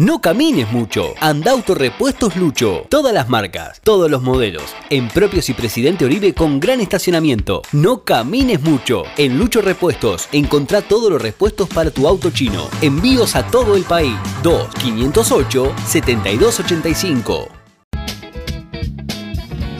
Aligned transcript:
No 0.00 0.22
camines 0.22 0.72
mucho. 0.72 1.12
Anda 1.20 1.50
Autorepuestos 1.50 2.34
Lucho. 2.34 2.86
Todas 2.88 3.12
las 3.12 3.28
marcas, 3.28 3.82
todos 3.82 4.10
los 4.10 4.22
modelos. 4.22 4.74
En 4.88 5.08
Propios 5.08 5.50
y 5.50 5.52
Presidente 5.52 6.06
Oribe 6.06 6.32
con 6.32 6.58
gran 6.58 6.80
estacionamiento. 6.80 7.60
No 7.72 8.02
camines 8.02 8.62
mucho. 8.62 9.02
En 9.18 9.38
Lucho 9.38 9.60
Repuestos 9.60 10.30
encontrá 10.32 10.80
todos 10.80 11.10
los 11.12 11.20
repuestos 11.20 11.68
para 11.68 11.90
tu 11.90 12.08
auto 12.08 12.30
chino. 12.30 12.70
Envíos 12.80 13.36
a 13.36 13.46
todo 13.48 13.76
el 13.76 13.82
país. 13.82 14.14
2 14.42 14.70
508 14.76 15.74
7285. 15.84 17.48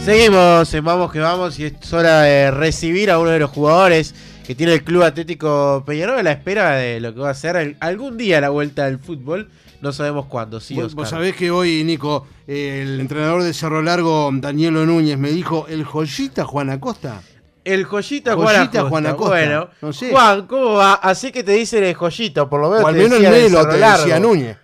Seguimos 0.05 0.75
en 0.75 0.85
Vamos 0.85 1.13
que 1.13 1.21
Vamos 1.21 1.59
y 1.59 1.65
es 1.65 1.93
hora 1.95 2.21
de 2.21 2.51
recibir 2.51 3.11
a 3.11 3.19
uno 3.19 3.31
de 3.31 3.39
los 3.39 3.49
jugadores 3.49 4.15
que 4.47 4.55
tiene 4.55 4.75
el 4.75 4.85
Club 4.85 5.03
Atlético 5.05 5.83
Peñarol 5.87 6.19
a 6.19 6.23
la 6.23 6.33
espera 6.33 6.73
de 6.73 7.01
lo 7.01 7.15
que 7.15 7.21
va 7.21 7.31
a 7.31 7.35
ser 7.35 7.79
algún 7.81 8.19
día 8.19 8.43
la 8.43 8.51
vuelta 8.51 8.85
del 8.85 8.99
fútbol. 8.99 9.49
No 9.81 9.93
sabemos 9.93 10.27
cuándo, 10.27 10.61
sí, 10.61 10.75
Vos, 10.75 10.95
vos 10.95 11.09
sabés 11.09 11.35
que 11.35 11.51
hoy, 11.51 11.83
Nico, 11.85 12.27
el 12.47 13.01
entrenador 13.01 13.43
de 13.43 13.55
Cerro 13.55 13.81
Largo, 13.81 14.31
Danielo 14.33 14.85
Núñez, 14.85 15.17
me 15.17 15.31
dijo, 15.31 15.67
¿el 15.69 15.85
joyita 15.85 16.45
Juan 16.45 16.69
Acosta? 16.69 17.23
El 17.65 17.85
joyita, 17.85 18.35
joyita 18.35 18.85
Juan, 18.85 19.07
Acosta. 19.07 19.31
Bueno, 19.31 19.69
no 19.81 19.93
sé. 19.93 20.11
Juan, 20.11 20.47
¿cómo 20.47 20.75
va? 20.75 20.95
Así 20.95 21.33
que 21.33 21.43
te 21.43 21.53
dicen 21.53 21.83
el 21.85 21.95
joyito, 21.95 22.49
por 22.49 22.61
lo 22.61 22.69
menos. 22.69 22.85
O 22.85 22.89
al 22.89 22.95
menos 22.95 23.19
el 23.21 23.31
Melo 23.31 23.67
te 23.69 23.79
decía 23.79 24.21
Núñez. 24.21 24.59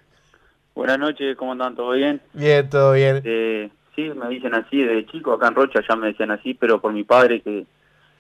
Buenas 0.75 0.99
noches, 0.99 1.35
¿cómo 1.39 1.55
están? 1.55 1.75
¿Todo 1.75 1.93
bien? 1.93 2.21
Bien, 2.35 2.69
todo 2.69 2.93
bien. 2.93 3.23
Eh, 3.25 3.71
sí, 3.95 4.11
me 4.15 4.29
dicen 4.29 4.55
así 4.55 4.83
de 4.83 5.07
chico, 5.07 5.33
acá 5.33 5.49
en 5.49 5.55
Rocha 5.55 5.81
ya 5.89 5.97
me 5.97 6.09
decían 6.09 6.31
así, 6.31 6.53
pero 6.53 6.79
por 6.79 6.93
mi 6.93 7.05
padre 7.05 7.41
que, 7.41 7.65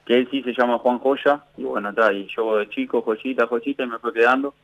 que 0.07 0.15
él 0.15 0.29
sí 0.31 0.43
se 0.43 0.55
llama 0.55 0.79
Juan 0.79 0.99
Joya, 0.99 1.45
y 1.59 1.65
bueno, 1.65 1.91
está, 1.91 2.11
y 2.15 2.27
yo 2.35 2.57
de 2.57 2.71
chico, 2.71 3.03
joyita, 3.03 3.47
joyita, 3.47 3.83
y 3.83 3.87
me 3.87 3.99
fue 3.99 4.15
quedando. 4.15 4.55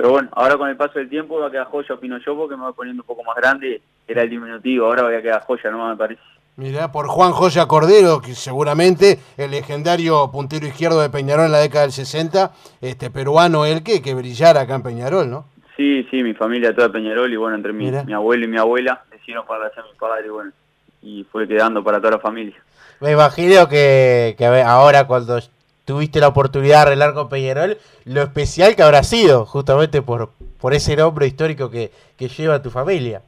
Pero 0.00 0.12
bueno, 0.12 0.30
ahora 0.32 0.56
con 0.56 0.66
el 0.70 0.76
paso 0.78 0.98
del 0.98 1.10
tiempo 1.10 1.38
va 1.38 1.48
a 1.48 1.50
quedar 1.50 1.66
joya, 1.66 1.94
opino 1.94 2.16
yo, 2.24 2.34
porque 2.34 2.56
me 2.56 2.62
voy 2.62 2.72
poniendo 2.72 3.02
un 3.02 3.06
poco 3.06 3.22
más 3.22 3.36
grande. 3.36 3.82
Era 4.08 4.22
el 4.22 4.30
diminutivo, 4.30 4.86
ahora 4.86 5.02
voy 5.02 5.14
a 5.14 5.20
quedar 5.20 5.42
joya, 5.42 5.70
no 5.70 5.90
me 5.90 5.94
parece. 5.94 6.22
Mirá, 6.56 6.90
por 6.90 7.06
Juan 7.06 7.32
Joya 7.32 7.66
Cordero, 7.66 8.22
que 8.22 8.34
seguramente 8.34 9.18
el 9.36 9.50
legendario 9.50 10.30
puntero 10.32 10.66
izquierdo 10.66 11.02
de 11.02 11.10
Peñarol 11.10 11.44
en 11.44 11.52
la 11.52 11.58
década 11.58 11.82
del 11.82 11.92
60, 11.92 12.50
este 12.80 13.10
peruano 13.10 13.66
el 13.66 13.82
que, 13.82 14.00
que 14.00 14.14
brillara 14.14 14.62
acá 14.62 14.76
en 14.76 14.82
Peñarol, 14.82 15.28
¿no? 15.28 15.44
Sí, 15.76 16.06
sí, 16.10 16.22
mi 16.22 16.32
familia 16.32 16.74
toda 16.74 16.90
Peñarol 16.90 17.30
y 17.30 17.36
bueno, 17.36 17.56
entre 17.56 17.74
mi, 17.74 17.90
mi 17.90 18.14
abuelo 18.14 18.46
y 18.46 18.48
mi 18.48 18.56
abuela 18.56 19.02
decidieron 19.10 19.44
para 19.46 19.66
hacer 19.66 19.84
mi 19.84 19.98
padre 19.98 20.28
y 20.28 20.30
bueno, 20.30 20.52
y 21.02 21.24
fue 21.24 21.46
quedando 21.46 21.84
para 21.84 21.98
toda 21.98 22.12
la 22.12 22.20
familia. 22.20 22.56
Me 23.00 23.12
imagino 23.12 23.68
que, 23.68 24.34
que 24.38 24.46
ahora 24.46 25.06
cuando 25.06 25.38
tuviste 25.84 26.20
la 26.20 26.28
oportunidad 26.28 26.76
de 26.76 26.82
arreglar 26.82 27.14
con 27.14 27.28
Peñarol, 27.28 27.78
lo 28.04 28.22
especial 28.22 28.76
que 28.76 28.82
habrá 28.82 29.02
sido, 29.02 29.46
justamente 29.46 30.02
por, 30.02 30.30
por 30.60 30.74
ese 30.74 30.96
nombre 30.96 31.26
histórico 31.26 31.70
que, 31.70 31.90
que 32.16 32.28
lleva 32.28 32.62
tu 32.62 32.70
familia. 32.70 33.22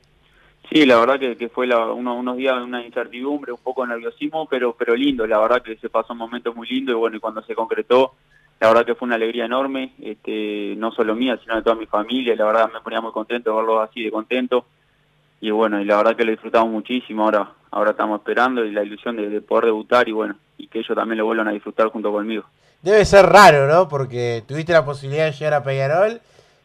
Sí, 0.71 0.87
la 0.87 0.99
verdad 0.99 1.19
que, 1.19 1.49
fue 1.51 1.67
la, 1.67 1.93
unos 1.93 2.37
días 2.37 2.57
de 2.57 2.63
una 2.63 2.85
incertidumbre, 2.85 3.53
un 3.53 3.59
poco 3.63 3.87
nerviosismo, 3.87 4.47
pero, 4.49 4.75
pero 4.75 4.97
lindo, 4.97 5.27
la 5.27 5.39
verdad 5.39 5.63
que 5.63 5.77
se 5.77 5.91
pasó 5.91 6.15
un 6.15 6.21
momento 6.21 6.55
muy 6.55 6.67
lindo 6.67 6.93
y 6.93 6.95
bueno, 6.95 7.17
y 7.17 7.21
cuando 7.21 7.43
se 7.43 7.55
concretó, 7.55 8.15
la 8.59 8.69
verdad 8.69 8.87
que 8.87 8.95
fue 8.95 9.07
una 9.07 9.17
alegría 9.17 9.45
enorme, 9.45 9.93
este, 10.01 10.75
no 10.79 10.91
solo 10.93 11.15
mía, 11.15 11.39
sino 11.43 11.57
de 11.57 11.63
toda 11.63 11.77
mi 11.77 11.85
familia, 11.85 12.35
la 12.37 12.47
verdad 12.47 12.71
me 12.73 12.81
ponía 12.81 13.03
muy 13.03 13.13
contento 13.13 13.55
verlos 13.55 13.87
así 13.87 14.03
de 14.03 14.11
contento 14.11 14.65
y 15.43 15.51
bueno, 15.51 15.81
y 15.81 15.85
la 15.85 15.97
verdad 15.97 16.17
que 16.17 16.25
lo 16.25 16.31
disfrutamos 16.31 16.71
muchísimo, 16.71 17.25
ahora 17.25 17.53
ahora 17.73 17.91
estamos 17.91 18.21
esperando 18.21 18.65
y 18.65 18.71
la 18.71 18.85
ilusión 18.85 19.17
de, 19.17 19.41
poder 19.41 19.67
debutar 19.67 20.09
y 20.09 20.13
bueno, 20.13 20.37
y 20.57 20.69
que 20.69 20.79
ellos 20.79 20.95
también 20.95 21.19
lo 21.19 21.25
vuelvan 21.25 21.49
a 21.49 21.53
disfrutar 21.53 21.89
junto 21.89 22.13
conmigo. 22.13 22.45
Debe 22.81 23.05
ser 23.05 23.27
raro, 23.27 23.67
¿no? 23.67 23.89
Porque 23.89 24.45
tuviste 24.47 24.73
la 24.73 24.85
posibilidad 24.85 25.27
de 25.27 25.33
llegar 25.33 25.55
a 25.55 25.65
Peñarol 25.65 26.21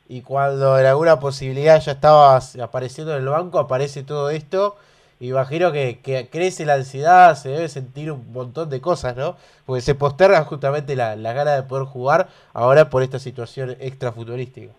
y 0.08 0.22
cuando 0.22 0.78
en 0.78 0.86
alguna 0.86 1.20
posibilidad 1.20 1.81
ya 1.81 1.94
estabas 1.94 2.55
apareciendo 2.58 3.16
en 3.16 3.23
el 3.23 3.30
banco, 3.30 3.58
aparece 3.58 4.03
todo 4.03 4.30
esto 4.30 4.75
y 5.20 5.30
imagino 5.30 5.72
que, 5.72 6.00
que 6.03 6.28
crece 6.30 6.66
la 6.66 6.75
ansiedad, 6.75 7.36
se 7.36 7.50
debe 7.50 7.70
sentir 7.70 8.11
un 8.11 8.31
montón 8.31 8.70
de 8.70 8.80
cosas, 8.80 9.17
¿no? 9.17 9.38
Porque 9.66 9.81
se 9.81 9.95
posterga 9.95 10.43
justamente 10.43 10.95
la, 10.95 11.16
la 11.16 11.33
gana 11.33 11.55
de 11.55 11.64
poder 11.64 11.86
jugar 11.86 12.27
ahora 12.54 12.92
por 12.92 13.02
esta 13.02 13.17
situación 13.17 13.76
extra 13.80 14.11
futurística. 14.11 14.71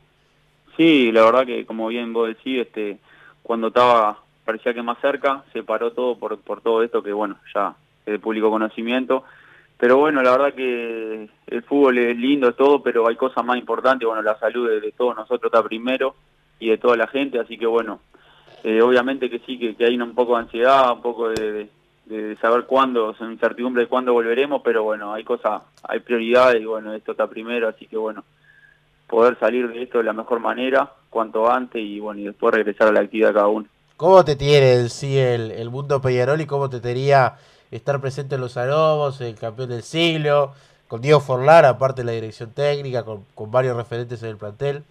Sí, 0.76 1.10
la 1.10 1.24
verdad 1.24 1.46
que 1.46 1.66
como 1.66 1.88
bien 1.88 2.12
vos 2.12 2.28
decís, 2.28 2.60
este 2.60 2.98
cuando 3.48 3.68
estaba, 3.68 4.18
parecía 4.44 4.74
que 4.74 4.82
más 4.82 4.98
cerca, 5.00 5.42
se 5.54 5.62
paró 5.62 5.92
todo 5.92 6.18
por, 6.18 6.38
por 6.38 6.60
todo 6.60 6.82
esto 6.82 7.02
que, 7.02 7.14
bueno, 7.14 7.38
ya 7.54 7.74
es 8.04 8.12
de 8.12 8.18
público 8.18 8.50
conocimiento. 8.50 9.24
Pero 9.78 9.96
bueno, 9.96 10.22
la 10.22 10.32
verdad 10.32 10.52
que 10.52 11.30
el 11.46 11.62
fútbol 11.62 11.96
es 11.96 12.14
lindo, 12.18 12.52
todo, 12.52 12.82
pero 12.82 13.08
hay 13.08 13.16
cosas 13.16 13.42
más 13.46 13.56
importantes. 13.56 14.06
Bueno, 14.06 14.20
la 14.20 14.38
salud 14.38 14.68
de, 14.68 14.92
todos 14.92 15.16
nosotros 15.16 15.50
está 15.50 15.66
primero 15.66 16.14
y 16.60 16.68
de 16.68 16.76
toda 16.76 16.98
la 16.98 17.06
gente, 17.06 17.38
así 17.38 17.56
que 17.56 17.64
bueno, 17.64 18.00
eh, 18.64 18.82
obviamente 18.82 19.30
que 19.30 19.38
sí, 19.38 19.58
que, 19.58 19.82
hay 19.82 19.98
un 19.98 20.14
poco 20.14 20.34
de 20.36 20.42
ansiedad, 20.42 20.92
un 20.92 21.00
poco 21.00 21.30
de, 21.30 21.70
de, 22.04 22.36
saber 22.42 22.64
cuándo, 22.66 23.16
incertidumbre 23.18 23.84
de 23.84 23.88
cuándo 23.88 24.12
volveremos, 24.12 24.60
pero 24.62 24.82
bueno, 24.82 25.14
hay 25.14 25.24
cosas, 25.24 25.62
hay 25.84 26.00
prioridades 26.00 26.60
y 26.60 26.66
bueno, 26.66 26.92
esto 26.92 27.12
está 27.12 27.26
primero, 27.26 27.66
así 27.66 27.86
que 27.86 27.96
bueno, 27.96 28.24
poder 29.06 29.38
salir 29.38 29.72
de 29.72 29.84
esto 29.84 29.98
de 29.98 30.04
la 30.04 30.12
mejor 30.12 30.40
manera, 30.40 30.92
cuanto 31.10 31.50
antes 31.50 31.82
y 31.82 32.00
bueno, 32.00 32.20
y 32.20 32.24
después 32.24 32.54
regresar 32.54 32.88
a 32.88 32.92
la 32.92 33.00
actividad 33.00 33.34
cada 33.34 33.48
uno. 33.48 33.66
¿Cómo 33.96 34.24
te 34.24 34.36
tiene 34.36 34.74
el, 34.74 34.90
sí 34.90 35.18
el, 35.18 35.50
el 35.50 35.70
mundo 35.70 36.00
Peñarol 36.00 36.40
y 36.40 36.46
cómo 36.46 36.70
te 36.70 36.80
tenía 36.80 37.34
estar 37.70 38.00
presente 38.00 38.36
en 38.36 38.40
los 38.40 38.56
aromos, 38.56 39.20
el 39.20 39.34
campeón 39.34 39.70
del 39.70 39.82
siglo, 39.82 40.52
con 40.86 41.00
Diego 41.02 41.20
Forlar, 41.20 41.64
aparte 41.64 42.02
de 42.02 42.06
la 42.06 42.12
dirección 42.12 42.52
técnica, 42.52 43.04
con, 43.04 43.24
con 43.34 43.50
varios 43.50 43.76
referentes 43.76 44.22
en 44.22 44.30
el 44.30 44.36
plantel? 44.36 44.84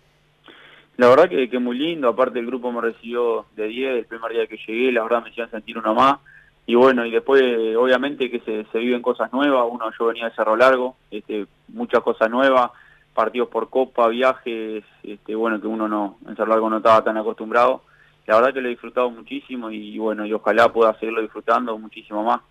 La 0.97 1.07
verdad 1.09 1.29
que, 1.29 1.49
que 1.49 1.59
muy 1.59 1.77
lindo, 1.77 2.09
aparte 2.09 2.39
el 2.39 2.47
grupo 2.47 2.71
me 2.71 2.81
recibió 2.81 3.45
de 3.55 3.67
10 3.67 3.97
el 3.99 4.05
primer 4.05 4.31
día 4.31 4.47
que 4.47 4.57
llegué, 4.57 4.91
la 4.91 5.03
verdad 5.03 5.23
me 5.23 5.29
hicieron 5.29 5.51
sentir 5.51 5.77
uno 5.77 5.93
más. 5.93 6.17
Y 6.65 6.75
bueno, 6.75 7.05
y 7.05 7.11
después 7.11 7.41
obviamente 7.77 8.29
que 8.29 8.41
se, 8.41 8.65
se 8.71 8.79
viven 8.79 9.01
cosas 9.01 9.31
nuevas, 9.31 9.65
uno 9.69 9.89
yo 9.97 10.07
venía 10.07 10.25
de 10.25 10.35
Cerro 10.35 10.57
Largo, 10.57 10.97
este, 11.11 11.45
muchas 11.69 12.01
cosas 12.01 12.29
nuevas, 12.29 12.71
partidos 13.17 13.49
por 13.49 13.71
copa, 13.71 14.07
viajes, 14.09 14.83
este, 15.01 15.33
bueno, 15.33 15.59
que 15.59 15.65
uno 15.65 15.87
no, 15.87 16.19
en 16.27 16.35
Cerro 16.35 16.51
Largo 16.51 16.69
no 16.69 16.77
estaba 16.77 17.03
tan 17.03 17.17
acostumbrado. 17.17 17.81
La 18.27 18.35
verdad 18.35 18.53
que 18.53 18.61
lo 18.61 18.67
he 18.67 18.71
disfrutado 18.71 19.09
muchísimo 19.09 19.71
y 19.71 19.97
bueno, 19.97 20.23
y 20.23 20.33
ojalá 20.33 20.71
pueda 20.71 20.93
seguirlo 20.99 21.23
disfrutando 21.23 21.75
muchísimo 21.79 22.23
más. 22.23 22.41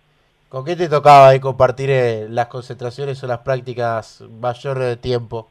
¿Con 0.49 0.65
qué 0.65 0.75
te 0.75 0.89
tocaba 0.89 1.29
ahí 1.29 1.39
compartir 1.39 1.89
eh, 1.89 2.27
las 2.29 2.47
concentraciones 2.47 3.23
o 3.23 3.27
las 3.27 3.39
prácticas 3.39 4.25
mayor 4.41 4.77
de 4.77 4.97
tiempo? 4.97 5.47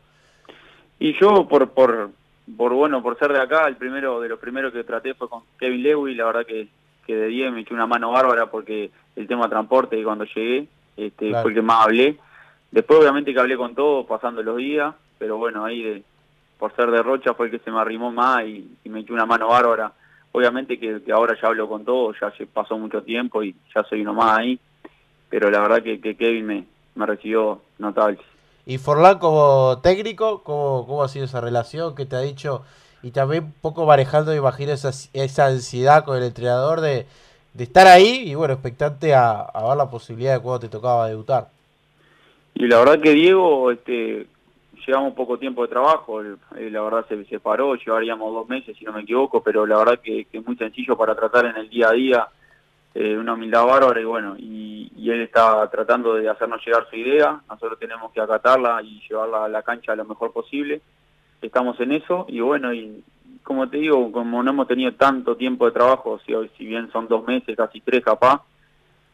Y 0.98 1.18
yo 1.18 1.48
por, 1.48 1.70
por, 1.70 2.10
por 2.54 2.74
bueno, 2.74 3.02
por 3.02 3.18
ser 3.18 3.32
de 3.32 3.40
acá, 3.40 3.68
el 3.68 3.76
primero 3.76 4.20
de 4.20 4.28
los 4.28 4.38
primeros 4.38 4.70
que 4.74 4.84
traté 4.84 5.14
fue 5.14 5.30
con 5.30 5.44
Kevin 5.58 5.82
Lewis, 5.82 6.16
la 6.16 6.26
verdad 6.26 6.44
que, 6.44 6.68
que 7.06 7.16
de 7.16 7.28
10 7.28 7.52
me 7.52 7.60
echó 7.60 7.72
una 7.72 7.86
mano 7.86 8.10
bárbara 8.10 8.50
porque 8.50 8.90
el 9.14 9.26
tema 9.26 9.48
transporte 9.48 10.04
cuando 10.04 10.24
llegué 10.24 10.68
este, 10.98 11.30
fue 11.30 11.50
el 11.50 11.54
que 11.54 11.62
más 11.62 11.86
hablé. 11.86 12.18
Después 12.70 13.00
obviamente 13.00 13.32
que 13.32 13.40
hablé 13.40 13.56
con 13.56 13.74
todos 13.74 14.06
pasando 14.06 14.42
los 14.42 14.56
días, 14.56 14.94
pero 15.18 15.36
bueno, 15.36 15.64
ahí 15.64 15.82
de, 15.82 16.02
por 16.58 16.74
ser 16.74 16.90
de 16.90 17.02
Rocha 17.02 17.34
fue 17.34 17.46
el 17.46 17.52
que 17.52 17.58
se 17.58 17.70
me 17.70 17.80
arrimó 17.80 18.10
más 18.10 18.44
y, 18.44 18.70
me 18.84 19.00
echó 19.00 19.14
una 19.14 19.26
mano 19.26 19.48
bárbara. 19.48 19.92
Obviamente 20.32 20.78
que, 20.78 21.00
ahora 21.12 21.36
ya 21.40 21.48
hablo 21.48 21.68
con 21.68 21.84
todos, 21.84 22.16
ya 22.20 22.30
se 22.32 22.46
pasó 22.46 22.78
mucho 22.78 23.02
tiempo 23.02 23.42
y 23.42 23.54
ya 23.74 23.82
soy 23.84 24.02
uno 24.02 24.14
más 24.14 24.38
ahí, 24.38 24.58
pero 25.28 25.50
la 25.50 25.60
verdad 25.60 25.82
que, 25.82 26.00
Kevin 26.00 26.46
me, 26.46 26.64
me 26.94 27.06
recibió 27.06 27.62
notable. 27.78 28.18
¿Y 28.66 28.78
Forlán 28.78 29.18
como 29.18 29.78
técnico, 29.82 30.42
cómo, 30.42 30.86
cómo 30.86 31.02
ha 31.02 31.08
sido 31.08 31.24
esa 31.24 31.40
relación? 31.40 31.94
¿Qué 31.94 32.04
te 32.04 32.16
ha 32.16 32.20
dicho? 32.20 32.62
Y 33.02 33.12
también 33.12 33.44
un 33.44 33.54
poco 33.60 33.86
manejando, 33.86 34.34
imagino, 34.34 34.72
esa, 34.72 34.90
esa 35.12 35.46
ansiedad 35.46 36.04
con 36.04 36.16
el 36.18 36.24
entrenador 36.24 36.80
de, 36.80 37.06
de 37.54 37.64
estar 37.64 37.86
ahí 37.86 38.24
y 38.26 38.34
bueno, 38.34 38.54
expectante 38.54 39.14
a, 39.14 39.40
a 39.40 39.68
ver 39.68 39.76
la 39.76 39.90
posibilidad 39.90 40.34
de 40.34 40.40
cuando 40.40 40.60
te 40.60 40.68
tocaba 40.68 41.08
debutar. 41.08 41.48
Y 42.54 42.66
la 42.66 42.78
verdad 42.78 43.00
que 43.00 43.10
Diego, 43.10 43.70
este, 43.70 44.26
llevamos 44.86 45.14
poco 45.14 45.38
tiempo 45.38 45.62
de 45.62 45.68
trabajo, 45.68 46.22
la 46.22 46.82
verdad 46.82 47.06
se 47.08 47.24
separó, 47.24 47.74
llevaríamos 47.74 48.32
dos 48.32 48.48
meses 48.48 48.76
si 48.76 48.84
no 48.84 48.92
me 48.92 49.02
equivoco, 49.02 49.42
pero 49.42 49.66
la 49.66 49.78
verdad 49.78 50.00
que, 50.00 50.26
es 50.30 50.46
muy 50.46 50.56
sencillo 50.56 50.96
para 50.96 51.14
tratar 51.14 51.46
en 51.46 51.56
el 51.56 51.68
día 51.68 51.88
a 51.88 51.92
día, 51.92 52.28
eh, 52.94 53.16
una 53.16 53.34
humildad 53.34 53.66
bárbara 53.66 54.00
y 54.00 54.04
bueno, 54.04 54.36
y, 54.38 54.90
él 55.08 55.20
está 55.20 55.68
tratando 55.70 56.14
de 56.14 56.28
hacernos 56.28 56.64
llegar 56.66 56.88
su 56.90 56.96
idea, 56.96 57.40
nosotros 57.48 57.78
tenemos 57.78 58.10
que 58.10 58.20
acatarla 58.20 58.82
y 58.82 59.00
llevarla 59.08 59.44
a 59.44 59.48
la 59.48 59.62
cancha 59.62 59.94
lo 59.94 60.04
mejor 60.04 60.32
posible, 60.32 60.80
estamos 61.40 61.78
en 61.80 61.92
eso 61.92 62.26
y 62.28 62.40
bueno, 62.40 62.74
y 62.74 63.04
como 63.44 63.68
te 63.68 63.76
digo, 63.76 64.10
como 64.10 64.42
no 64.42 64.50
hemos 64.50 64.66
tenido 64.66 64.92
tanto 64.94 65.36
tiempo 65.36 65.66
de 65.66 65.72
trabajo, 65.72 66.18
si, 66.26 66.32
si 66.58 66.66
bien 66.66 66.90
son 66.90 67.06
dos 67.06 67.24
meses, 67.24 67.56
casi 67.56 67.80
tres 67.80 68.04
capaz, 68.04 68.42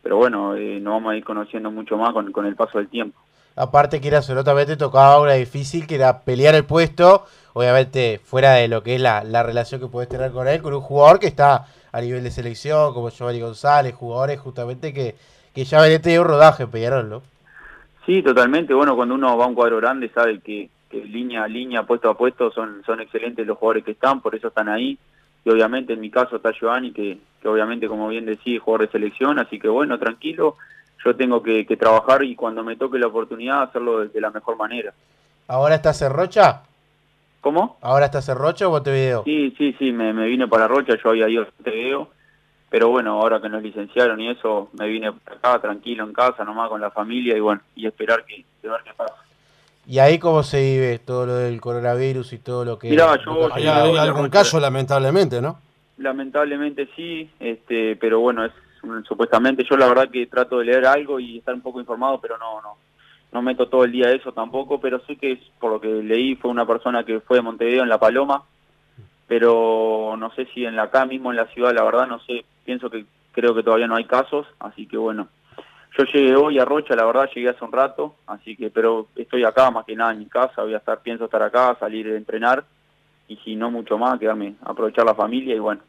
pero 0.02 0.16
bueno, 0.16 0.56
eh, 0.56 0.80
nos 0.80 0.94
vamos 0.94 1.12
a 1.12 1.16
ir 1.16 1.24
conociendo 1.24 1.70
mucho 1.70 1.98
más 1.98 2.12
con, 2.14 2.32
con 2.32 2.46
el 2.46 2.56
paso 2.56 2.78
del 2.78 2.88
tiempo. 2.88 3.20
Aparte 3.56 4.00
que 4.00 4.08
era 4.08 4.18
absolutamente 4.18 4.76
tocaba 4.76 5.20
una 5.20 5.34
difícil, 5.34 5.86
que 5.86 5.96
era 5.96 6.20
pelear 6.20 6.54
el 6.54 6.64
puesto, 6.64 7.26
obviamente 7.52 8.20
fuera 8.24 8.52
de 8.52 8.68
lo 8.68 8.82
que 8.82 8.94
es 8.94 9.00
la, 9.00 9.24
la 9.24 9.42
relación 9.42 9.80
que 9.80 9.88
puedes 9.88 10.08
tener 10.08 10.32
con 10.32 10.48
él, 10.48 10.62
con 10.62 10.72
un 10.74 10.80
jugador 10.80 11.18
que 11.18 11.26
está 11.26 11.66
a 11.92 12.00
nivel 12.00 12.24
de 12.24 12.30
selección, 12.30 12.94
como 12.94 13.10
Giovanni 13.10 13.40
González, 13.40 13.94
jugadores 13.94 14.40
justamente 14.40 14.94
que, 14.94 15.14
que 15.54 15.64
ya 15.64 15.82
veniste 15.82 16.18
un 16.18 16.26
rodaje 16.26 16.66
Peñarol, 16.66 17.08
¿no? 17.08 17.22
Sí, 18.06 18.22
totalmente. 18.22 18.74
Bueno, 18.74 18.96
cuando 18.96 19.14
uno 19.14 19.36
va 19.36 19.44
a 19.44 19.48
un 19.48 19.54
cuadro 19.54 19.76
grande 19.76 20.08
sabe 20.08 20.40
que, 20.40 20.70
que 20.90 21.04
línea 21.04 21.44
a 21.44 21.48
línea, 21.48 21.84
puesto 21.84 22.10
a 22.10 22.16
puesto, 22.16 22.50
son, 22.50 22.82
son 22.84 23.00
excelentes 23.00 23.46
los 23.46 23.58
jugadores 23.58 23.84
que 23.84 23.92
están, 23.92 24.20
por 24.20 24.34
eso 24.34 24.48
están 24.48 24.68
ahí. 24.68 24.98
y 25.44 25.50
obviamente 25.50 25.92
en 25.92 26.00
mi 26.00 26.10
caso 26.10 26.36
está 26.36 26.50
Giovanni, 26.52 26.92
que, 26.92 27.18
que 27.40 27.48
obviamente, 27.48 27.86
como 27.86 28.08
bien 28.08 28.24
decía, 28.24 28.56
es 28.56 28.62
jugador 28.62 28.86
de 28.86 28.92
selección, 28.92 29.38
así 29.38 29.60
que 29.60 29.68
bueno, 29.68 29.98
tranquilo, 29.98 30.56
yo 31.04 31.16
tengo 31.16 31.42
que, 31.42 31.66
que 31.66 31.76
trabajar 31.76 32.22
y 32.24 32.34
cuando 32.36 32.62
me 32.62 32.76
toque 32.76 32.98
la 32.98 33.08
oportunidad 33.08 33.62
hacerlo 33.62 34.00
de, 34.00 34.08
de 34.08 34.20
la 34.20 34.30
mejor 34.30 34.56
manera. 34.56 34.92
¿Ahora 35.48 35.74
estás 35.76 36.00
en 36.02 36.12
Rocha? 36.12 36.62
¿Cómo? 37.40 37.76
¿Ahora 37.82 38.06
estás 38.06 38.28
en 38.28 38.36
Rocha 38.36 38.68
o 38.68 38.70
Montevideo? 38.70 39.24
Sí, 39.24 39.52
sí, 39.58 39.74
sí, 39.78 39.90
me, 39.92 40.12
me 40.12 40.26
vine 40.26 40.46
para 40.46 40.68
Rocha, 40.68 40.94
yo 41.02 41.10
había 41.10 41.28
ido 41.28 41.42
a 41.42 41.46
Montevideo, 41.46 42.08
pero 42.70 42.88
bueno, 42.88 43.20
ahora 43.20 43.40
que 43.40 43.48
nos 43.48 43.62
licenciaron 43.62 44.20
y 44.20 44.30
eso, 44.30 44.70
me 44.78 44.86
vine 44.86 45.12
para 45.12 45.36
acá 45.36 45.60
tranquilo 45.60 46.04
en 46.04 46.12
casa, 46.12 46.44
nomás 46.44 46.68
con 46.68 46.80
la 46.80 46.90
familia 46.90 47.36
y 47.36 47.40
bueno, 47.40 47.60
y 47.74 47.86
esperar 47.86 48.24
que, 48.24 48.44
que 48.62 48.68
ver 48.68 48.80
qué 48.84 48.92
pasa. 48.96 49.14
¿Y 49.84 49.98
ahí 49.98 50.20
cómo 50.20 50.44
se 50.44 50.60
vive 50.62 51.00
todo 51.00 51.26
lo 51.26 51.34
del 51.34 51.60
coronavirus 51.60 52.32
y 52.34 52.38
todo 52.38 52.64
lo 52.64 52.78
que... 52.78 52.88
Mirá, 52.88 53.18
yo- 53.24 53.52
Hay, 53.52 53.66
algún 53.66 54.30
caso, 54.30 54.60
lamentablemente, 54.60 55.42
¿no? 55.42 55.58
Lamentablemente 55.98 56.88
sí, 56.94 57.28
este, 57.40 57.96
pero 57.96 58.20
bueno, 58.20 58.44
es 58.44 58.52
supuestamente 59.06 59.64
yo 59.68 59.76
la 59.76 59.88
verdad 59.88 60.10
que 60.10 60.26
trato 60.26 60.58
de 60.58 60.66
leer 60.66 60.86
algo 60.86 61.20
y 61.20 61.38
estar 61.38 61.54
un 61.54 61.60
poco 61.60 61.80
informado, 61.80 62.20
pero 62.20 62.36
no, 62.38 62.60
no, 62.60 62.76
no 63.32 63.42
meto 63.42 63.68
todo 63.68 63.84
el 63.84 63.92
día 63.92 64.10
eso 64.10 64.32
tampoco, 64.32 64.80
pero 64.80 65.00
sé 65.06 65.16
que 65.16 65.40
por 65.58 65.72
lo 65.72 65.80
que 65.80 65.88
leí 65.88 66.36
fue 66.36 66.50
una 66.50 66.66
persona 66.66 67.04
que 67.04 67.20
fue 67.20 67.38
de 67.38 67.42
Montevideo 67.42 67.82
en 67.82 67.88
La 67.88 67.98
Paloma, 67.98 68.42
pero 69.26 70.14
no 70.18 70.30
sé 70.34 70.46
si 70.52 70.64
en 70.64 70.76
la 70.76 70.84
acá 70.84 71.06
mismo 71.06 71.30
en 71.30 71.36
la 71.36 71.46
ciudad, 71.46 71.74
la 71.74 71.84
verdad 71.84 72.06
no 72.06 72.20
sé, 72.20 72.44
pienso 72.64 72.90
que 72.90 73.06
creo 73.32 73.54
que 73.54 73.62
todavía 73.62 73.86
no 73.86 73.96
hay 73.96 74.04
casos, 74.04 74.46
así 74.58 74.86
que 74.86 74.96
bueno, 74.96 75.28
yo 75.96 76.04
llegué 76.04 76.36
hoy 76.36 76.58
a 76.58 76.64
Rocha, 76.64 76.94
la 76.94 77.04
verdad 77.04 77.30
llegué 77.34 77.48
hace 77.48 77.64
un 77.64 77.72
rato, 77.72 78.16
así 78.26 78.56
que 78.56 78.70
pero 78.70 79.06
estoy 79.16 79.44
acá 79.44 79.70
más 79.70 79.86
que 79.86 79.96
nada 79.96 80.12
en 80.12 80.18
mi 80.18 80.26
casa, 80.26 80.62
voy 80.62 80.74
a 80.74 80.78
estar, 80.78 81.00
pienso 81.00 81.24
estar 81.24 81.42
acá, 81.42 81.76
salir 81.78 82.08
a 82.08 82.16
entrenar 82.16 82.64
y 83.28 83.36
si 83.36 83.56
no 83.56 83.70
mucho 83.70 83.96
más, 83.96 84.18
quedarme, 84.18 84.56
aprovechar 84.62 85.06
la 85.06 85.14
familia 85.14 85.54
y 85.54 85.58
bueno, 85.58 85.80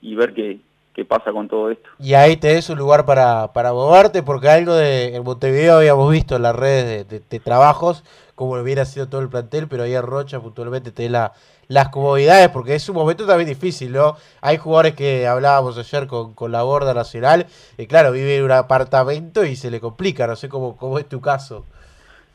y 0.00 0.14
ver 0.14 0.34
qué, 0.34 0.60
qué 0.96 1.04
pasa 1.04 1.30
con 1.30 1.46
todo 1.46 1.70
esto. 1.70 1.88
Y 2.00 2.14
ahí 2.14 2.36
te 2.38 2.48
des 2.48 2.68
un 2.70 2.78
lugar 2.78 3.04
para, 3.04 3.52
para 3.52 3.72
moverte, 3.74 4.22
porque 4.22 4.48
algo 4.48 4.74
de 4.74 5.14
en 5.14 5.22
Montevideo 5.22 5.76
habíamos 5.76 6.10
visto 6.10 6.34
en 6.36 6.42
las 6.42 6.56
redes 6.56 6.86
de, 6.86 7.04
de- 7.04 7.24
de 7.28 7.40
trabajos, 7.40 8.02
como 8.34 8.54
hubiera 8.54 8.84
sido 8.86 9.08
todo 9.08 9.20
el 9.20 9.28
plantel, 9.28 9.68
pero 9.68 9.82
ahí 9.82 9.94
en 9.94 10.02
Rocha 10.02 10.40
puntualmente 10.40 10.90
te 10.92 11.08
la, 11.10 11.32
las 11.68 11.90
comodidades, 11.90 12.48
porque 12.48 12.74
es 12.74 12.88
un 12.88 12.96
momento 12.96 13.26
también 13.26 13.48
difícil, 13.48 13.92
¿no? 13.92 14.16
Hay 14.40 14.56
jugadores 14.56 14.94
que 14.94 15.26
hablábamos 15.26 15.76
ayer 15.78 16.06
con, 16.06 16.32
con 16.34 16.50
la 16.50 16.62
Gorda 16.62 16.94
Nacional, 16.94 17.46
y 17.76 17.86
claro, 17.86 18.10
vive 18.12 18.38
en 18.38 18.44
un 18.44 18.52
apartamento 18.52 19.44
y 19.44 19.54
se 19.54 19.70
le 19.70 19.80
complica, 19.80 20.26
no 20.26 20.34
sé 20.36 20.48
cómo, 20.48 20.76
cómo 20.76 20.98
es 20.98 21.06
tu 21.08 21.20
caso. 21.20 21.66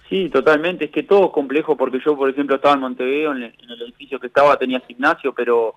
Sí, 0.10 0.30
totalmente, 0.30 0.86
es 0.86 0.92
que 0.92 1.04
todo 1.04 1.28
es 1.28 1.31
complejo 1.31 1.75
porque 1.78 2.00
yo, 2.06 2.16
por 2.18 2.30
ejemplo, 2.30 2.58
estaba 2.58 2.75
en 2.75 2.81
Montevideo, 2.81 3.31
en 3.31 3.38
el, 3.44 3.56
en 3.63 3.69
el 3.72 3.81
edificio 3.84 4.19
que 4.19 4.28
estaba 4.28 4.58
tenía 4.58 4.81
gimnasio, 4.81 5.34
pero 5.34 5.75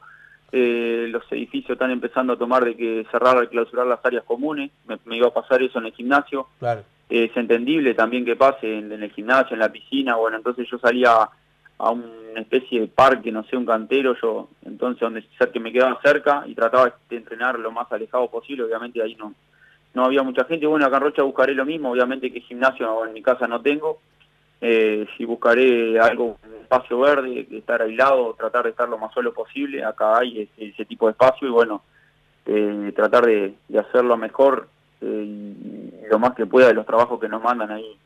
eh, 0.56 1.08
los 1.10 1.24
edificios 1.32 1.70
están 1.70 1.90
empezando 1.90 2.34
a 2.34 2.38
tomar 2.38 2.64
de 2.64 2.76
que 2.76 3.04
cerrar 3.10 3.42
y 3.42 3.48
clausurar 3.48 3.88
las 3.88 4.04
áreas 4.04 4.22
comunes, 4.22 4.70
me, 4.86 4.98
me 5.04 5.16
iba 5.16 5.26
a 5.26 5.34
pasar 5.34 5.60
eso 5.60 5.80
en 5.80 5.86
el 5.86 5.92
gimnasio, 5.92 6.46
Claro. 6.60 6.82
Eh, 7.10 7.24
es 7.24 7.36
entendible 7.36 7.92
también 7.94 8.24
que 8.24 8.36
pase 8.36 8.78
en, 8.78 8.92
en 8.92 9.02
el 9.02 9.10
gimnasio, 9.10 9.54
en 9.54 9.60
la 9.60 9.72
piscina, 9.72 10.14
bueno, 10.14 10.36
entonces 10.36 10.68
yo 10.70 10.78
salía 10.78 11.28
a 11.76 11.90
una 11.90 12.40
especie 12.40 12.82
de 12.82 12.86
parque, 12.86 13.32
no 13.32 13.42
sé, 13.44 13.56
un 13.56 13.66
cantero, 13.66 14.14
yo, 14.22 14.48
entonces 14.64 15.00
donde 15.00 15.24
que 15.52 15.60
me 15.60 15.72
quedaba 15.72 16.00
cerca 16.02 16.44
y 16.46 16.54
trataba 16.54 16.94
de 17.10 17.16
entrenar 17.16 17.58
lo 17.58 17.72
más 17.72 17.90
alejado 17.90 18.30
posible, 18.30 18.62
obviamente 18.62 19.02
ahí 19.02 19.16
no, 19.16 19.34
no 19.92 20.04
había 20.04 20.22
mucha 20.22 20.44
gente, 20.44 20.66
bueno, 20.66 20.86
acá 20.86 20.98
en 20.98 21.02
Rocha 21.02 21.22
buscaré 21.22 21.52
lo 21.54 21.64
mismo, 21.64 21.90
obviamente 21.90 22.32
que 22.32 22.40
gimnasio 22.40 23.04
en 23.04 23.12
mi 23.12 23.22
casa 23.22 23.48
no 23.48 23.60
tengo, 23.60 23.98
eh, 24.66 25.06
si 25.14 25.26
buscaré 25.26 26.00
algo, 26.00 26.38
un 26.42 26.62
espacio 26.62 26.98
verde, 27.00 27.46
estar 27.50 27.82
aislado, 27.82 28.34
tratar 28.34 28.64
de 28.64 28.70
estar 28.70 28.88
lo 28.88 28.96
más 28.96 29.12
solo 29.12 29.34
posible, 29.34 29.84
acá 29.84 30.18
hay 30.18 30.42
ese, 30.42 30.70
ese 30.70 30.84
tipo 30.86 31.06
de 31.06 31.12
espacio 31.12 31.46
y 31.46 31.50
bueno, 31.50 31.82
eh, 32.46 32.90
tratar 32.96 33.26
de, 33.26 33.54
de 33.68 33.78
hacerlo 33.78 34.16
mejor 34.16 34.68
eh, 35.02 35.06
y 35.06 36.06
lo 36.10 36.18
más 36.18 36.34
que 36.34 36.46
pueda 36.46 36.68
de 36.68 36.74
los 36.74 36.86
trabajos 36.86 37.20
que 37.20 37.28
nos 37.28 37.42
mandan 37.42 37.70
ahí 37.70 37.98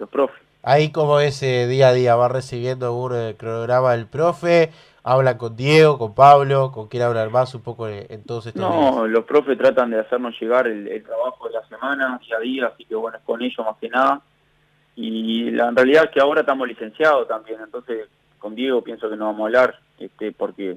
los 0.00 0.08
profes. 0.08 0.42
Ahí 0.64 0.90
como 0.90 1.20
ese 1.20 1.68
día 1.68 1.88
a 1.88 1.92
día 1.92 2.16
va 2.16 2.28
recibiendo 2.28 2.92
un 2.96 3.14
eh, 3.14 3.36
cronograma 3.38 3.92
del 3.92 4.06
profe, 4.06 4.72
habla 5.04 5.38
con 5.38 5.54
Diego, 5.54 5.98
con 5.98 6.14
Pablo, 6.14 6.72
con 6.72 6.88
quién 6.88 7.04
hablar 7.04 7.30
más 7.30 7.54
un 7.54 7.62
poco 7.62 7.86
en, 7.86 8.06
en 8.08 8.24
todos 8.24 8.46
estos 8.46 8.62
días. 8.62 8.94
No, 8.94 9.06
los 9.06 9.24
profes 9.24 9.56
tratan 9.56 9.90
de 9.90 10.00
hacernos 10.00 10.34
llegar 10.40 10.66
el, 10.66 10.88
el 10.88 11.04
trabajo 11.04 11.46
de 11.46 11.54
la 11.54 11.68
semana, 11.68 12.18
día 12.26 12.36
a 12.36 12.40
día, 12.40 12.66
así 12.66 12.84
que 12.84 12.96
bueno, 12.96 13.18
es 13.18 13.22
con 13.24 13.42
ellos 13.42 13.64
más 13.64 13.76
que 13.78 13.88
nada. 13.88 14.20
Y 14.96 15.50
la 15.50 15.68
en 15.68 15.76
realidad 15.76 16.04
es 16.04 16.10
que 16.10 16.20
ahora 16.20 16.40
estamos 16.40 16.68
licenciados 16.68 17.26
también, 17.26 17.60
entonces 17.60 18.08
con 18.38 18.54
Diego 18.54 18.82
pienso 18.82 19.08
que 19.08 19.16
no 19.16 19.26
vamos 19.26 19.40
a 19.40 19.44
hablar, 19.44 19.78
este, 19.98 20.32
porque 20.32 20.76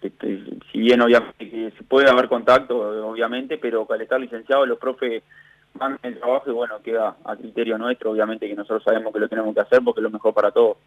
este, 0.00 0.44
si 0.72 0.78
bien 0.78 1.00
obviamente 1.02 1.72
se 1.76 1.84
puede 1.84 2.08
haber 2.08 2.28
contacto, 2.28 2.78
obviamente, 3.06 3.58
pero 3.58 3.86
al 3.90 4.00
estar 4.00 4.20
licenciado 4.20 4.64
los 4.64 4.78
profes 4.78 5.22
mandan 5.74 5.98
el 6.02 6.18
trabajo 6.18 6.50
y 6.50 6.54
bueno, 6.54 6.80
queda 6.82 7.16
a 7.24 7.36
criterio 7.36 7.76
nuestro, 7.78 8.10
obviamente 8.10 8.48
que 8.48 8.54
nosotros 8.54 8.82
sabemos 8.82 9.12
que 9.12 9.20
lo 9.20 9.28
tenemos 9.28 9.54
que 9.54 9.60
hacer 9.60 9.80
porque 9.84 10.00
es 10.00 10.04
lo 10.04 10.10
mejor 10.10 10.32
para 10.32 10.50
todos. 10.50 10.78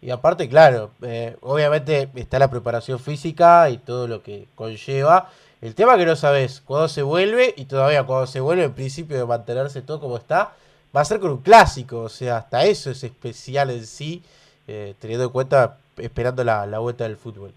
Y 0.00 0.10
aparte, 0.10 0.48
claro, 0.48 0.90
eh, 1.02 1.36
obviamente 1.42 2.08
está 2.16 2.38
la 2.40 2.50
preparación 2.50 2.98
física 2.98 3.70
y 3.70 3.78
todo 3.78 4.08
lo 4.08 4.22
que 4.22 4.48
conlleva. 4.56 5.30
El 5.60 5.76
tema 5.76 5.96
que 5.96 6.04
no 6.04 6.16
sabes 6.16 6.60
cuándo 6.60 6.88
se 6.88 7.02
vuelve 7.02 7.54
y 7.56 7.66
todavía 7.66 8.02
cuando 8.02 8.26
se 8.26 8.40
vuelve, 8.40 8.64
en 8.64 8.74
principio 8.74 9.16
de 9.16 9.24
mantenerse 9.24 9.80
todo 9.80 10.00
como 10.00 10.16
está, 10.16 10.54
va 10.94 11.00
a 11.00 11.04
ser 11.04 11.20
con 11.20 11.30
un 11.30 11.42
clásico. 11.42 12.00
O 12.00 12.08
sea, 12.08 12.38
hasta 12.38 12.64
eso 12.64 12.90
es 12.90 13.02
especial 13.04 13.70
en 13.70 13.84
sí, 13.84 14.22
eh, 14.68 14.94
teniendo 15.00 15.26
en 15.26 15.32
cuenta, 15.32 15.78
esperando 15.96 16.44
la, 16.44 16.78
vuelta 16.78 17.04
del 17.04 17.16
fútbol. 17.16 17.52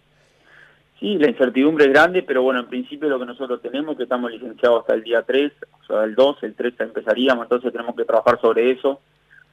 Sí, 0.99 1.17
la 1.17 1.29
incertidumbre 1.29 1.85
es 1.85 1.91
grande, 1.91 2.23
pero 2.23 2.41
bueno, 2.41 2.61
en 2.61 2.67
principio 2.67 3.09
lo 3.09 3.19
que 3.19 3.25
nosotros 3.25 3.61
tenemos 3.61 3.97
que 3.97 4.03
estamos 4.03 4.31
licenciados 4.31 4.81
hasta 4.81 4.93
el 4.93 5.03
día 5.03 5.23
3, 5.23 5.51
o 5.81 5.85
sea, 5.85 6.03
el 6.05 6.15
2, 6.15 6.43
el 6.43 6.55
3 6.55 6.73
empezaríamos, 6.79 7.43
entonces 7.43 7.71
tenemos 7.71 7.95
que 7.95 8.05
trabajar 8.05 8.39
sobre 8.39 8.71
eso. 8.71 9.01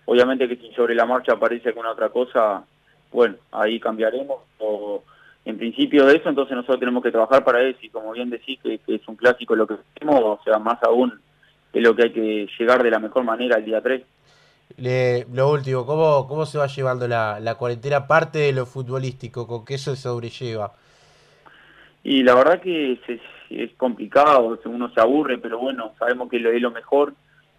Obviamente 0.05 0.49
que 0.49 0.57
si 0.57 0.73
sobre 0.75 0.95
la 0.95 1.05
marcha 1.05 1.33
aparece 1.33 1.69
alguna 1.69 1.91
otra 1.91 2.11
cosa, 2.11 2.65
bueno, 3.11 3.37
ahí 3.51 3.81
cambiaremos. 3.81 4.39
O 4.59 5.03
en 5.45 5.59
principio 5.59 6.07
de 6.07 6.17
eso, 6.17 6.29
entonces 6.29 6.55
nosotros 6.55 6.79
tenemos 6.79 7.03
que 7.03 7.11
trabajar 7.11 7.45
para 7.45 7.61
eso 7.63 7.79
y 7.83 7.89
como 7.89 8.13
bien 8.13 8.31
decís 8.31 8.61
que, 8.63 8.79
que 8.79 8.95
es 8.95 9.09
un 9.09 9.17
clásico 9.17 9.57
lo 9.57 9.67
que 9.67 9.75
hacemos, 9.75 10.21
o 10.21 10.41
sea, 10.45 10.59
más 10.61 10.81
aún 10.85 11.21
es 11.73 11.83
lo 11.83 11.95
que 11.97 12.05
hay 12.05 12.13
que 12.13 12.49
llegar 12.59 12.83
de 12.83 12.91
la 12.91 12.99
mejor 12.99 13.25
manera 13.25 13.57
el 13.59 13.65
día 13.65 13.81
3. 13.83 14.03
Le- 14.77 15.27
lo 15.33 15.51
último, 15.51 15.87
¿cómo, 15.87 16.27
¿cómo 16.29 16.45
se 16.47 16.59
va 16.59 16.67
llevando 16.67 17.07
la, 17.09 17.41
la 17.41 17.55
cuarentena 17.57 17.99
aparte 17.99 18.39
de 18.39 18.53
lo 18.53 18.67
futbolístico? 18.67 19.47
¿Con 19.47 19.65
qué 19.65 19.79
se 19.79 19.97
sobrelleva? 19.97 20.73
Y 22.05 22.23
la 22.23 22.35
verdad 22.35 22.61
que 22.61 22.99
es 23.51 23.71
complicado, 23.77 24.59
uno 24.65 24.89
se 24.93 25.01
aburre, 25.01 25.39
pero 25.39 25.59
bueno, 25.59 25.93
sabemos 25.99 26.29
que 26.29 26.39
lo 26.41 26.51
es 26.51 26.61
lo 26.61 26.71
mejor 26.71 27.15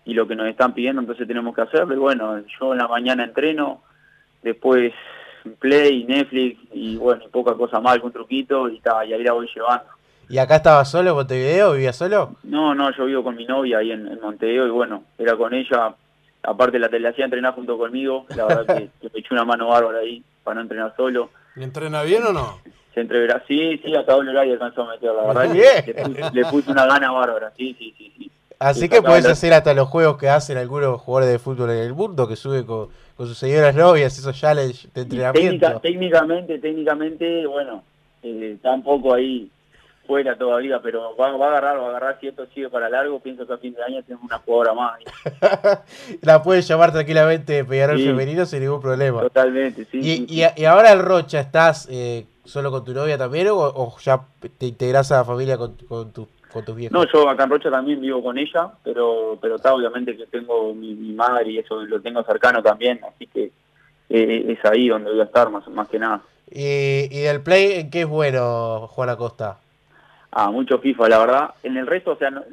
y 0.05 0.13
lo 0.13 0.27
que 0.27 0.35
nos 0.35 0.47
están 0.47 0.73
pidiendo, 0.73 1.01
entonces 1.01 1.27
tenemos 1.27 1.55
que 1.55 1.61
hacerlo. 1.61 1.93
Y 1.93 1.97
bueno, 1.97 2.39
yo 2.59 2.73
en 2.73 2.79
la 2.79 2.87
mañana 2.87 3.23
entreno, 3.23 3.83
después 4.41 4.93
Play, 5.59 6.03
Netflix 6.05 6.59
y 6.73 6.97
bueno, 6.97 7.23
y 7.25 7.29
poca 7.29 7.53
cosa 7.55 7.79
más, 7.79 7.93
algún 7.93 8.11
truquito 8.11 8.69
y, 8.69 8.79
ta, 8.79 9.05
y 9.05 9.13
ahí 9.13 9.23
la 9.23 9.33
voy 9.33 9.47
llevando. 9.53 9.85
¿Y 10.29 10.37
acá 10.37 10.57
estaba 10.57 10.85
solo 10.85 11.09
en 11.11 11.15
Montevideo? 11.15 11.73
¿Vivía 11.73 11.93
solo? 11.93 12.35
No, 12.43 12.73
no, 12.75 12.91
yo 12.95 13.05
vivo 13.05 13.23
con 13.23 13.35
mi 13.35 13.45
novia 13.45 13.79
ahí 13.79 13.91
en, 13.91 14.07
en 14.07 14.19
Montevideo 14.19 14.67
y 14.67 14.71
bueno, 14.71 15.03
era 15.17 15.35
con 15.35 15.53
ella, 15.53 15.93
aparte 16.43 16.79
la, 16.79 16.87
la 16.89 17.09
hacía 17.09 17.25
entrenar 17.25 17.53
junto 17.53 17.77
conmigo, 17.77 18.25
la 18.33 18.45
verdad 18.45 18.65
que, 18.65 18.89
que 19.01 19.09
me 19.13 19.19
echó 19.19 19.33
una 19.35 19.45
mano 19.45 19.67
bárbara 19.69 19.99
ahí 19.99 20.23
para 20.43 20.55
no 20.55 20.61
entrenar 20.61 20.93
solo. 20.95 21.29
¿Y 21.55 21.63
entrena 21.63 22.03
bien 22.03 22.23
o 22.23 22.33
no? 22.33 22.59
Se 22.93 23.01
entreverá, 23.01 23.43
sí, 23.47 23.79
sí, 23.83 23.95
hasta 23.95 24.13
doble 24.13 24.31
horario 24.31 24.53
alcanzó 24.53 24.83
a 24.83 24.91
meter, 24.91 25.11
la 25.13 25.23
verdad 25.33 25.53
le 25.53 25.93
puse, 25.93 26.29
le 26.31 26.45
puse 26.45 26.71
una 26.71 26.85
gana 26.85 27.11
bárbara, 27.11 27.51
sí, 27.57 27.75
sí, 27.79 27.93
sí, 27.97 28.13
sí. 28.17 28.31
Así 28.59 28.81
Sí, 28.81 28.89
que 28.89 29.01
puedes 29.01 29.25
la- 29.25 29.31
hacer 29.31 29.51
hasta 29.53 29.73
los 29.73 29.89
juegos 29.89 30.17
que 30.17 30.29
hacen 30.29 30.57
algunos 30.57 31.01
jugadores 31.01 31.31
de 31.33 31.39
fútbol 31.39 31.71
en 31.71 31.79
el 31.79 31.93
mundo, 31.93 32.27
que 32.27 32.35
suben 32.35 32.65
con, 32.65 32.89
con 33.17 33.27
sus 33.27 33.37
señoras 33.37 33.75
novias, 33.75 34.17
esos 34.17 34.39
challenge 34.39 34.87
de 34.93 35.01
entrenamiento. 35.01 35.65
técnica- 35.65 35.79
técnicamente, 35.81 36.59
técnicamente, 36.59 37.47
bueno, 37.47 37.83
eh, 38.21 38.53
está 38.55 38.71
un 38.73 38.83
poco 38.83 39.13
ahí 39.13 39.49
fuera 40.05 40.37
todavía, 40.37 40.79
pero 40.81 41.15
va, 41.15 41.35
va 41.37 41.45
a 41.45 41.49
agarrar, 41.49 41.79
va 41.79 41.85
a 41.85 41.89
agarrar, 41.89 42.17
si 42.19 42.27
esto 42.27 42.45
sigue 42.53 42.69
para 42.69 42.89
largo, 42.89 43.19
pienso 43.19 43.47
que 43.47 43.53
a 43.53 43.57
fin 43.57 43.73
de 43.73 43.83
año 43.83 44.03
tenemos 44.03 44.25
una 44.25 44.37
jugadora 44.39 44.73
más. 44.73 44.99
La 46.21 46.41
puedes 46.43 46.67
llamar 46.67 46.91
tranquilamente 46.91 47.63
Peñarol 47.65 47.97
Sí. 47.97 48.05
Femenino 48.05 48.45
sin 48.45 48.61
ningún 48.61 48.81
problema. 48.81 49.21
Totalmente, 49.21 49.85
sí. 49.85 49.97
Y, 49.99 50.03
sí, 50.03 50.25
y, 50.29 50.41
sí. 50.43 50.47
y 50.57 50.65
ahora 50.65 50.91
en 50.91 50.99
Rocha, 50.99 51.39
¿estás 51.39 51.87
eh, 51.91 52.25
solo 52.43 52.71
con 52.71 52.83
tu 52.83 52.93
novia 52.93 53.17
también 53.17 53.47
o, 53.49 53.55
o 53.57 53.97
ya 53.99 54.21
te 54.57 54.65
integras 54.65 55.11
a 55.11 55.17
la 55.17 55.25
familia 55.25 55.57
con, 55.57 55.75
con, 55.87 56.11
tu- 56.11 56.27
con 56.51 56.65
tus 56.65 56.75
viejos? 56.75 56.93
No, 56.93 57.05
yo 57.11 57.29
acá 57.29 57.43
en 57.45 57.49
Rocha 57.51 57.71
también 57.71 58.01
vivo 58.01 58.21
con 58.21 58.37
ella, 58.37 58.71
pero 58.83 59.37
pero 59.41 59.55
está 59.55 59.73
obviamente 59.73 60.15
que 60.17 60.25
tengo 60.27 60.73
mi, 60.73 60.93
mi 60.93 61.13
madre 61.13 61.49
y 61.51 61.57
eso 61.59 61.81
lo 61.81 62.01
tengo 62.01 62.23
cercano 62.23 62.61
también, 62.61 62.99
así 63.07 63.27
que 63.27 63.51
eh, 64.09 64.45
es 64.59 64.65
ahí 64.69 64.89
donde 64.89 65.11
voy 65.11 65.21
a 65.21 65.23
estar 65.23 65.49
más, 65.49 65.67
más 65.69 65.87
que 65.87 65.97
nada. 65.99 66.21
Y, 66.51 67.07
y 67.09 67.21
del 67.21 67.41
play, 67.41 67.79
¿en 67.79 67.89
qué 67.89 68.01
es 68.01 68.07
bueno, 68.07 68.87
Juan 68.89 69.09
Acosta? 69.09 69.57
Ah, 70.35 70.49
mucho 70.51 70.79
FIFA, 70.79 71.09
la 71.09 71.19
verdad. 71.19 71.49
En 71.63 71.77
el 71.77 71.85
resto, 71.87 72.11
o 72.11 72.15
sea, 72.17 72.29
no- 72.31 72.43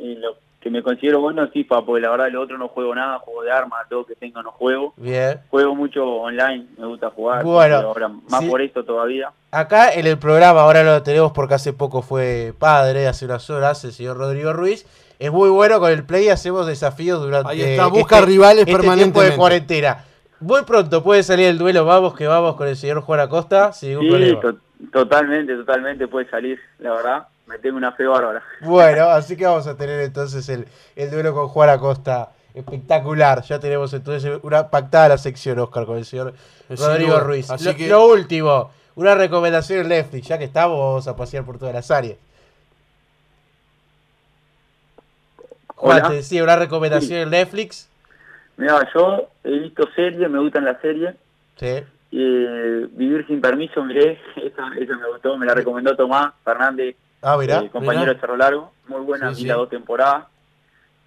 en 0.00 0.20
lo- 0.20 0.36
que 0.60 0.68
me 0.68 0.82
considero 0.82 1.20
bueno 1.20 1.42
es 1.44 1.50
FIFA, 1.52 1.86
porque 1.86 2.02
la 2.02 2.10
verdad 2.10 2.26
el 2.28 2.36
otro 2.36 2.58
no 2.58 2.68
juego 2.68 2.94
nada, 2.94 3.18
juego 3.20 3.42
de 3.44 3.50
armas, 3.50 3.88
todo 3.88 4.04
que 4.04 4.14
tengo 4.14 4.42
no 4.42 4.52
juego. 4.52 4.92
Bien. 4.98 5.40
Juego 5.48 5.74
mucho 5.74 6.04
online, 6.04 6.66
me 6.76 6.86
gusta 6.86 7.08
jugar. 7.08 7.42
Bueno, 7.44 7.76
ahora 7.76 8.08
más 8.08 8.40
sí. 8.42 8.48
por 8.50 8.60
esto 8.60 8.84
todavía. 8.84 9.30
Acá 9.52 9.90
en 9.94 10.06
el 10.06 10.18
programa, 10.18 10.60
ahora 10.60 10.82
lo 10.82 11.02
tenemos 11.02 11.32
porque 11.32 11.54
hace 11.54 11.72
poco 11.72 12.02
fue 12.02 12.52
padre, 12.58 13.06
hace 13.08 13.24
unas 13.24 13.48
horas, 13.48 13.82
el 13.84 13.92
señor 13.92 14.18
Rodrigo 14.18 14.52
Ruiz. 14.52 14.84
Es 15.18 15.32
muy 15.32 15.48
bueno 15.48 15.80
con 15.80 15.90
el 15.92 16.04
play, 16.04 16.28
hacemos 16.28 16.66
desafíos 16.66 17.22
durante 17.22 17.52
Ahí 17.52 17.62
está, 17.62 17.86
busca 17.86 18.20
rivales 18.20 18.60
este 18.60 18.72
tiempo 18.72 18.82
de 18.82 18.88
permanentemente. 18.88 19.36
cuarentena. 19.38 20.04
Muy 20.40 20.62
pronto 20.64 21.02
puede 21.02 21.22
salir 21.22 21.46
el 21.46 21.56
duelo, 21.56 21.86
vamos 21.86 22.14
que 22.14 22.26
vamos 22.26 22.56
con 22.56 22.68
el 22.68 22.76
señor 22.76 23.00
Juan 23.00 23.20
Acosta, 23.20 23.72
sin 23.72 23.90
ningún 23.98 24.04
Sí, 24.04 24.10
problema. 24.10 24.40
to- 24.42 24.56
totalmente, 24.92 25.54
totalmente 25.56 26.06
puede 26.06 26.28
salir, 26.28 26.58
la 26.78 26.92
verdad. 26.92 27.26
Me 27.50 27.58
tengo 27.58 27.76
una 27.76 27.92
fe 27.92 28.06
bárbara. 28.06 28.42
Bueno, 28.62 29.04
así 29.10 29.36
que 29.36 29.44
vamos 29.44 29.66
a 29.66 29.76
tener 29.76 30.00
entonces 30.00 30.48
el, 30.48 30.66
el 30.96 31.10
duelo 31.10 31.34
con 31.34 31.48
Juan 31.48 31.68
Acosta. 31.68 32.30
Espectacular. 32.54 33.42
Ya 33.42 33.60
tenemos 33.60 33.92
entonces 33.92 34.40
una 34.42 34.70
pactada 34.70 35.08
la 35.10 35.18
sección, 35.18 35.58
Oscar, 35.60 35.84
con 35.86 35.98
el 35.98 36.04
señor 36.04 36.34
Rodrigo. 36.68 37.20
Ruiz. 37.20 37.50
Así 37.50 37.64
Lo, 37.64 37.76
que- 37.76 37.88
lo 37.88 38.06
último, 38.06 38.70
una 38.96 39.14
recomendación 39.14 39.80
en 39.80 39.88
Netflix. 39.88 40.26
Ya 40.28 40.38
que 40.38 40.44
estamos, 40.44 40.78
vamos 40.78 41.06
a 41.08 41.14
pasear 41.16 41.44
por 41.44 41.58
todas 41.58 41.74
las 41.74 41.90
áreas. 41.90 42.16
Juan, 45.76 46.02
te 46.08 46.14
decía, 46.14 46.42
una 46.44 46.56
recomendación 46.56 47.20
en 47.20 47.30
Netflix. 47.30 47.88
Mira, 48.56 48.86
yo 48.94 49.28
he 49.44 49.58
visto 49.60 49.88
series, 49.94 50.28
me 50.30 50.38
gustan 50.38 50.64
las 50.64 50.80
series. 50.80 51.14
Sí. 51.56 51.82
Eh, 52.12 52.86
Vivir 52.92 53.26
sin 53.26 53.40
permiso, 53.40 53.82
miré, 53.84 54.20
esa, 54.36 54.68
esa 54.78 54.96
me 54.96 55.08
gustó, 55.10 55.36
me 55.38 55.46
la 55.46 55.54
recomendó 55.54 55.94
Tomás 55.96 56.32
Fernández, 56.44 56.96
Ah, 57.22 57.36
mirá. 57.36 57.60
eh, 57.60 57.70
compañero 57.70 58.12
de 58.14 58.20
Cerro 58.20 58.36
Largo, 58.36 58.72
muy 58.88 59.00
buena, 59.02 59.34
Sí, 59.34 59.42
sí. 59.42 59.46
las 59.48 59.56
dos 59.58 59.68
temporadas. 59.68 60.26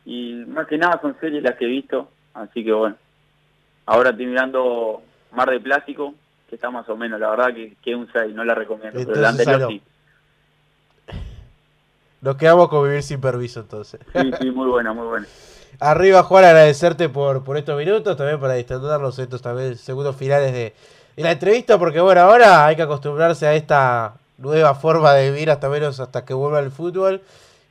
Y 0.05 0.43
más 0.47 0.67
que 0.67 0.77
nada 0.77 0.99
son 1.01 1.15
series 1.19 1.41
las 1.43 1.55
que 1.55 1.65
he 1.65 1.69
visto, 1.69 2.09
así 2.33 2.63
que 2.63 2.71
bueno. 2.73 2.95
Ahora 3.85 4.11
estoy 4.11 4.25
mirando 4.27 5.01
Mar 5.31 5.49
de 5.49 5.59
Plástico, 5.59 6.13
que 6.49 6.55
está 6.55 6.69
más 6.69 6.87
o 6.89 6.95
menos, 6.95 7.19
la 7.19 7.29
verdad 7.31 7.47
que, 7.53 7.75
que 7.83 7.91
es 7.91 7.97
un 7.97 8.09
6, 8.11 8.33
no 8.35 8.43
la 8.45 8.53
recomiendo, 8.55 8.99
pero 8.99 9.19
la 9.19 9.29
Entonces, 9.29 9.47
anterior 9.47 9.69
sí. 9.69 9.81
Nos 12.21 12.37
quedamos 12.37 12.69
con 12.69 12.83
vivir 12.87 13.03
sin 13.03 13.19
permiso 13.19 13.59
entonces. 13.59 13.99
Sí, 14.13 14.31
sí, 14.39 14.51
muy 14.51 14.67
buena, 14.67 14.93
muy 14.93 15.07
buena. 15.07 15.27
Arriba, 15.79 16.23
Juan, 16.23 16.45
agradecerte 16.45 17.09
por, 17.09 17.43
por 17.43 17.57
estos 17.57 17.77
minutos, 17.77 18.15
también 18.15 18.39
para 18.39 18.53
distendernos 18.53 19.17
estos 19.19 19.41
también 19.41 19.75
segundos 19.75 20.15
finales 20.15 20.53
de, 20.53 20.73
de 21.17 21.23
la 21.23 21.31
entrevista, 21.31 21.77
porque 21.77 21.99
bueno, 21.99 22.21
ahora 22.21 22.65
hay 22.65 22.75
que 22.75 22.83
acostumbrarse 22.83 23.47
a 23.47 23.55
esta 23.55 24.13
nueva 24.43 24.75
forma 24.75 25.13
de 25.13 25.31
vivir 25.31 25.49
hasta 25.49 25.69
menos 25.69 25.99
hasta 25.99 26.25
que 26.25 26.33
vuelva 26.33 26.59
el 26.59 26.69
fútbol 26.69 27.21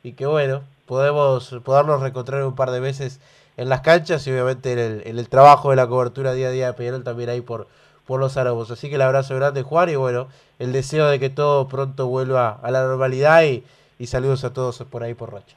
y 0.03 0.13
que 0.13 0.25
bueno, 0.25 0.61
podemos 0.85 1.55
podernos 1.63 2.01
reencontrar 2.01 2.43
un 2.43 2.55
par 2.55 2.71
de 2.71 2.79
veces 2.79 3.21
en 3.55 3.69
las 3.69 3.81
canchas 3.81 4.25
y 4.27 4.31
obviamente 4.31 4.73
en 4.73 4.79
el, 4.79 5.19
el 5.19 5.29
trabajo 5.29 5.69
de 5.69 5.75
la 5.75 5.87
cobertura 5.87 6.33
día 6.33 6.47
a 6.47 6.51
día 6.51 6.67
de 6.67 6.73
Peñarol 6.73 7.03
también 7.03 7.29
ahí 7.29 7.41
por, 7.41 7.67
por 8.05 8.19
los 8.19 8.35
árabes. 8.35 8.71
Así 8.71 8.89
que 8.89 8.95
el 8.95 9.01
abrazo 9.01 9.35
grande, 9.35 9.61
Juan, 9.61 9.89
y 9.89 9.95
bueno, 9.95 10.27
el 10.59 10.73
deseo 10.73 11.07
de 11.07 11.19
que 11.19 11.29
todo 11.29 11.67
pronto 11.67 12.07
vuelva 12.07 12.59
a 12.61 12.71
la 12.71 12.83
normalidad 12.83 13.43
y, 13.43 13.63
y 13.99 14.07
saludos 14.07 14.43
a 14.43 14.53
todos 14.53 14.83
por 14.89 15.03
ahí 15.03 15.13
por 15.13 15.31
Racha. 15.31 15.55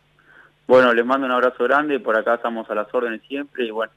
Bueno, 0.67 0.93
les 0.93 1.07
mando 1.07 1.27
un 1.27 1.33
abrazo 1.33 1.65
grande, 1.65 1.99
por 2.01 2.17
acá 2.17 2.35
estamos 2.35 2.69
a 2.71 2.75
las 2.75 2.93
órdenes 2.93 3.23
siempre 3.27 3.65
y 3.65 3.71
bueno, 3.71 3.93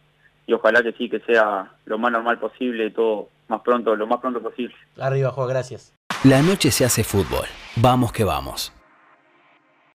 y 0.49 0.53
ojalá 0.53 0.81
que 0.81 0.93
sí, 0.93 1.07
que 1.07 1.19
sea 1.19 1.71
lo 1.85 1.99
más 1.99 2.11
normal 2.11 2.39
posible 2.39 2.87
y 2.87 2.91
todo 2.91 3.29
más 3.49 3.61
pronto, 3.61 3.95
lo 3.95 4.07
más 4.07 4.19
pronto 4.19 4.41
posible. 4.41 4.73
Arriba, 4.99 5.29
Juan, 5.29 5.47
gracias. 5.47 5.93
La 6.23 6.41
noche 6.41 6.71
se 6.71 6.85
hace 6.85 7.03
fútbol. 7.03 7.45
Vamos 7.75 8.11
que 8.11 8.23
vamos. 8.23 8.73